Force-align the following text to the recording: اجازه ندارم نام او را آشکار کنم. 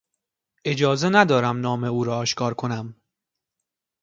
اجازه 0.65 1.09
ندارم 1.09 1.61
نام 1.61 1.83
او 1.83 2.03
را 2.03 2.17
آشکار 2.17 2.53
کنم. 2.53 2.95